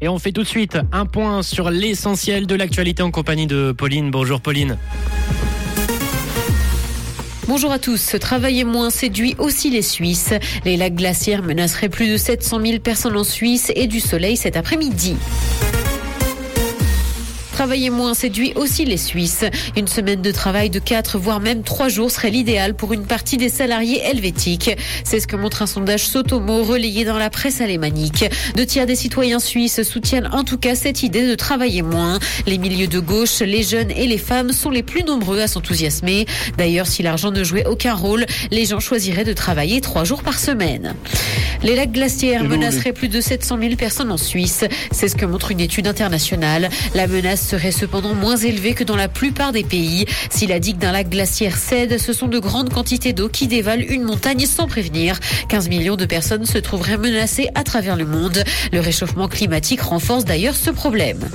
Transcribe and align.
Et 0.00 0.08
on 0.08 0.18
fait 0.18 0.32
tout 0.32 0.42
de 0.42 0.48
suite 0.48 0.78
un 0.92 1.06
point 1.06 1.42
sur 1.42 1.70
l'essentiel 1.70 2.46
de 2.46 2.54
l'actualité 2.54 3.02
en 3.02 3.10
compagnie 3.10 3.46
de 3.46 3.72
Pauline. 3.72 4.10
Bonjour 4.10 4.40
Pauline. 4.40 4.78
Bonjour 7.48 7.72
à 7.72 7.78
tous. 7.78 8.14
Travailler 8.20 8.64
moins 8.64 8.90
séduit 8.90 9.34
aussi 9.38 9.70
les 9.70 9.82
Suisses. 9.82 10.34
Les 10.64 10.76
lacs 10.76 10.94
glaciaires 10.94 11.42
menaceraient 11.42 11.88
plus 11.88 12.08
de 12.10 12.16
700 12.16 12.60
000 12.64 12.78
personnes 12.78 13.16
en 13.16 13.24
Suisse 13.24 13.72
et 13.74 13.86
du 13.86 14.00
soleil 14.00 14.36
cet 14.36 14.56
après-midi. 14.56 15.16
Travailler 17.58 17.90
moins 17.90 18.14
séduit 18.14 18.52
aussi 18.54 18.84
les 18.84 18.96
Suisses. 18.96 19.44
Une 19.76 19.88
semaine 19.88 20.22
de 20.22 20.30
travail 20.30 20.70
de 20.70 20.78
4 20.78 21.18
voire 21.18 21.40
même 21.40 21.64
3 21.64 21.88
jours 21.88 22.08
serait 22.08 22.30
l'idéal 22.30 22.72
pour 22.72 22.92
une 22.92 23.04
partie 23.04 23.36
des 23.36 23.48
salariés 23.48 24.00
helvétiques. 24.04 24.70
C'est 25.02 25.18
ce 25.18 25.26
que 25.26 25.34
montre 25.34 25.62
un 25.62 25.66
sondage 25.66 26.06
Sotomo 26.06 26.62
relayé 26.62 27.04
dans 27.04 27.18
la 27.18 27.30
presse 27.30 27.60
alémanique. 27.60 28.24
Deux 28.54 28.64
tiers 28.64 28.86
des 28.86 28.94
citoyens 28.94 29.40
suisses 29.40 29.82
soutiennent 29.82 30.28
en 30.30 30.44
tout 30.44 30.56
cas 30.56 30.76
cette 30.76 31.02
idée 31.02 31.26
de 31.26 31.34
travailler 31.34 31.82
moins. 31.82 32.20
Les 32.46 32.58
milieux 32.58 32.86
de 32.86 33.00
gauche, 33.00 33.40
les 33.40 33.64
jeunes 33.64 33.90
et 33.90 34.06
les 34.06 34.18
femmes 34.18 34.52
sont 34.52 34.70
les 34.70 34.84
plus 34.84 35.02
nombreux 35.02 35.40
à 35.40 35.48
s'enthousiasmer. 35.48 36.26
D'ailleurs, 36.58 36.86
si 36.86 37.02
l'argent 37.02 37.32
ne 37.32 37.42
jouait 37.42 37.66
aucun 37.66 37.94
rôle, 37.94 38.24
les 38.52 38.66
gens 38.66 38.78
choisiraient 38.78 39.24
de 39.24 39.32
travailler 39.32 39.80
3 39.80 40.04
jours 40.04 40.22
par 40.22 40.38
semaine. 40.38 40.94
Les 41.64 41.74
lacs 41.74 41.90
glaciaires 41.90 42.44
menaceraient 42.44 42.92
plus 42.92 43.08
de 43.08 43.20
700 43.20 43.58
000 43.60 43.74
personnes 43.74 44.12
en 44.12 44.16
Suisse. 44.16 44.62
C'est 44.92 45.08
ce 45.08 45.16
que 45.16 45.26
montre 45.26 45.50
une 45.50 45.58
étude 45.58 45.88
internationale. 45.88 46.68
La 46.94 47.08
menace 47.08 47.47
serait 47.48 47.72
cependant 47.72 48.12
moins 48.12 48.36
élevée 48.36 48.74
que 48.74 48.84
dans 48.84 48.94
la 48.94 49.08
plupart 49.08 49.52
des 49.52 49.64
pays. 49.64 50.04
Si 50.28 50.46
la 50.46 50.58
digue 50.58 50.76
d'un 50.76 50.92
lac 50.92 51.08
glaciaire 51.08 51.56
cède, 51.56 51.98
ce 51.98 52.12
sont 52.12 52.28
de 52.28 52.38
grandes 52.38 52.70
quantités 52.70 53.14
d'eau 53.14 53.30
qui 53.30 53.46
dévalent 53.46 53.84
une 53.88 54.02
montagne 54.02 54.44
sans 54.44 54.66
prévenir. 54.66 55.18
15 55.48 55.70
millions 55.70 55.96
de 55.96 56.04
personnes 56.04 56.44
se 56.44 56.58
trouveraient 56.58 56.98
menacées 56.98 57.48
à 57.54 57.64
travers 57.64 57.96
le 57.96 58.04
monde. 58.04 58.44
Le 58.70 58.80
réchauffement 58.80 59.28
climatique 59.28 59.80
renforce 59.80 60.26
d'ailleurs 60.26 60.56
ce 60.56 60.70
problème. 60.70 61.26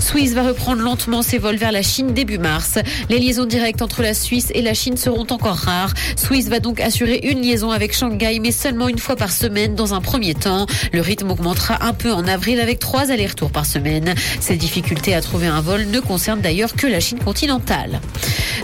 Swiss 0.00 0.32
va 0.32 0.42
reprendre 0.42 0.82
lentement 0.82 1.22
ses 1.22 1.38
vols 1.38 1.56
vers 1.56 1.70
la 1.70 1.82
Chine 1.82 2.12
début 2.12 2.38
mars. 2.38 2.78
Les 3.08 3.18
liaisons 3.18 3.44
directes 3.44 3.82
entre 3.82 4.02
la 4.02 4.14
Suisse 4.14 4.48
et 4.54 4.62
la 4.62 4.74
Chine 4.74 4.96
seront 4.96 5.26
encore 5.30 5.56
rares. 5.56 5.92
Swiss 6.16 6.48
va 6.48 6.60
donc 6.60 6.80
assurer 6.80 7.20
une 7.24 7.40
liaison 7.42 7.70
avec 7.70 7.94
Shanghai, 7.94 8.38
mais 8.40 8.50
seulement 8.52 8.88
une 8.88 8.98
fois 8.98 9.16
par 9.16 9.30
semaine 9.30 9.74
dans 9.74 9.94
un 9.94 10.00
premier 10.00 10.34
temps. 10.34 10.66
Le 10.92 11.00
rythme 11.00 11.30
augmentera 11.30 11.84
un 11.84 11.92
peu 11.92 12.12
en 12.12 12.26
avril 12.26 12.58
avec 12.58 12.78
trois 12.78 13.10
allers-retours 13.10 13.50
par 13.50 13.66
semaine. 13.66 14.14
Ces 14.40 14.56
difficultés 14.56 15.14
à 15.14 15.20
trouver 15.20 15.41
un 15.46 15.60
vol 15.60 15.86
ne 15.86 16.00
concernent 16.00 16.40
d'ailleurs 16.40 16.74
que 16.74 16.86
la 16.86 17.00
Chine 17.00 17.18
continentale. 17.18 18.00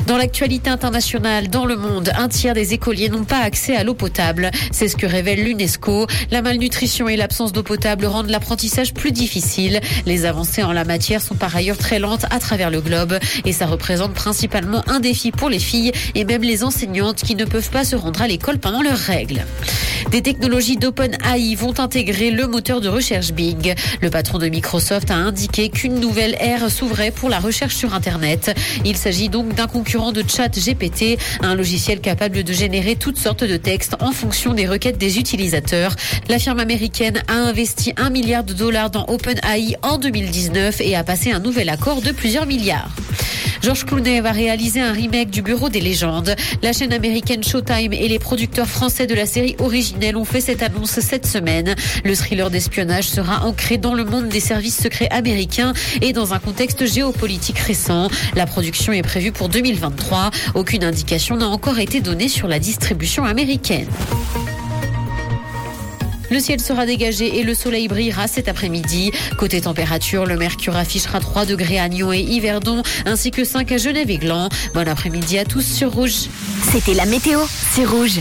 Dans 0.06 0.16
l'actualité 0.16 0.70
internationale, 0.70 1.48
dans 1.48 1.66
le 1.66 1.76
monde, 1.76 2.10
un 2.16 2.28
tiers 2.28 2.54
des 2.54 2.72
écoliers 2.72 3.08
n'ont 3.08 3.24
pas 3.24 3.40
accès 3.40 3.76
à 3.76 3.84
l'eau 3.84 3.94
potable. 3.94 4.50
C'est 4.70 4.88
ce 4.88 4.96
que 4.96 5.06
révèle 5.06 5.42
l'UNESCO. 5.44 6.06
La 6.30 6.40
malnutrition 6.40 7.08
et 7.08 7.16
l'absence 7.16 7.52
d'eau 7.52 7.62
potable 7.62 8.06
rendent 8.06 8.30
l'apprentissage 8.30 8.94
plus 8.94 9.12
difficile. 9.12 9.80
Les 10.06 10.24
avancées 10.24 10.62
en 10.62 10.72
la 10.72 10.84
matière 10.84 11.20
sont 11.20 11.34
par 11.34 11.54
ailleurs 11.54 11.78
très 11.78 11.98
lentes 11.98 12.24
à 12.30 12.38
travers 12.38 12.70
le 12.70 12.80
globe 12.80 13.18
et 13.44 13.52
ça 13.52 13.66
représente 13.66 14.14
principalement 14.14 14.82
un 14.88 15.00
défi 15.00 15.30
pour 15.30 15.48
les 15.48 15.58
filles 15.58 15.92
et 16.14 16.24
même 16.24 16.42
les 16.42 16.64
enseignantes 16.64 17.22
qui 17.22 17.34
ne 17.34 17.44
peuvent 17.44 17.70
pas 17.70 17.84
se 17.84 17.96
rendre 17.96 18.22
à 18.22 18.28
l'école 18.28 18.58
pendant 18.58 18.82
leurs 18.82 18.96
règles. 18.96 19.44
Des 20.10 20.22
technologies 20.22 20.76
d'OpenAI 20.76 21.54
vont 21.54 21.78
intégrer 21.78 22.30
le 22.30 22.46
moteur 22.46 22.80
de 22.80 22.88
recherche 22.88 23.32
Bing. 23.32 23.74
Le 24.00 24.08
patron 24.08 24.38
de 24.38 24.48
Microsoft 24.48 25.10
a 25.10 25.14
indiqué 25.14 25.68
qu'une 25.68 26.00
nouvelle 26.00 26.34
ère 26.40 26.70
s'ouvrait 26.70 27.10
pour 27.10 27.28
la 27.28 27.38
recherche 27.38 27.74
sur 27.74 27.92
Internet. 27.92 28.58
Il 28.86 28.96
s'agit 28.96 29.28
donc 29.28 29.54
d'un 29.54 29.66
concurrent 29.66 30.12
de 30.12 30.24
chat 30.26 30.48
GPT, 30.48 31.18
un 31.42 31.54
logiciel 31.54 32.00
capable 32.00 32.42
de 32.42 32.52
générer 32.54 32.96
toutes 32.96 33.18
sortes 33.18 33.44
de 33.44 33.56
textes 33.58 33.96
en 34.00 34.12
fonction 34.12 34.54
des 34.54 34.66
requêtes 34.66 34.98
des 34.98 35.18
utilisateurs. 35.18 35.94
La 36.28 36.38
firme 36.38 36.60
américaine 36.60 37.22
a 37.28 37.34
investi 37.34 37.92
un 37.98 38.08
milliard 38.08 38.44
de 38.44 38.54
dollars 38.54 38.90
dans 38.90 39.04
OpenAI 39.08 39.76
en 39.82 39.98
2019 39.98 40.80
et 40.80 40.96
a 40.96 41.04
passé 41.04 41.32
un 41.32 41.40
nouvel 41.40 41.68
accord 41.68 42.00
de 42.00 42.12
plusieurs 42.12 42.46
milliards. 42.46 42.90
Georges 43.62 43.84
Clooney 43.84 44.20
va 44.20 44.32
réaliser 44.32 44.80
un 44.80 44.92
remake 44.92 45.30
du 45.30 45.42
Bureau 45.42 45.68
des 45.68 45.80
légendes. 45.80 46.34
La 46.62 46.72
chaîne 46.72 46.92
américaine 46.92 47.42
Showtime 47.42 47.92
et 47.92 48.08
les 48.08 48.18
producteurs 48.18 48.66
français 48.66 49.06
de 49.06 49.14
la 49.14 49.26
série 49.26 49.56
originelle 49.58 50.16
ont 50.16 50.24
fait 50.24 50.40
cette 50.40 50.62
annonce 50.62 51.00
cette 51.00 51.26
semaine. 51.26 51.74
Le 52.04 52.14
thriller 52.14 52.50
d'espionnage 52.50 53.08
sera 53.08 53.44
ancré 53.44 53.78
dans 53.78 53.94
le 53.94 54.04
monde 54.04 54.28
des 54.28 54.40
services 54.40 54.80
secrets 54.80 55.08
américains 55.10 55.72
et 56.00 56.12
dans 56.12 56.34
un 56.34 56.38
contexte 56.38 56.86
géopolitique 56.86 57.58
récent. 57.58 58.08
La 58.34 58.46
production 58.46 58.92
est 58.92 59.02
prévue 59.02 59.32
pour 59.32 59.48
2023. 59.48 60.30
Aucune 60.54 60.84
indication 60.84 61.36
n'a 61.36 61.48
encore 61.48 61.78
été 61.78 62.00
donnée 62.00 62.28
sur 62.28 62.48
la 62.48 62.58
distribution 62.58 63.24
américaine. 63.24 63.86
Le 66.30 66.40
ciel 66.40 66.60
sera 66.60 66.86
dégagé 66.86 67.38
et 67.38 67.42
le 67.42 67.54
soleil 67.54 67.88
brillera 67.88 68.26
cet 68.26 68.48
après-midi. 68.48 69.12
Côté 69.36 69.60
température, 69.60 70.26
le 70.26 70.36
mercure 70.36 70.76
affichera 70.76 71.20
3 71.20 71.44
degrés 71.46 71.78
à 71.78 71.88
Nyon 71.88 72.12
et 72.12 72.20
Yverdon, 72.20 72.82
ainsi 73.06 73.30
que 73.30 73.44
5 73.44 73.72
à 73.72 73.76
Genève 73.76 74.10
et 74.10 74.18
Gland. 74.18 74.48
Bon 74.74 74.88
après-midi 74.88 75.38
à 75.38 75.44
tous 75.44 75.62
sur 75.64 75.92
Rouge. 75.92 76.28
C'était 76.72 76.94
la 76.94 77.06
météo, 77.06 77.40
c'est 77.72 77.84
Rouge. 77.84 78.16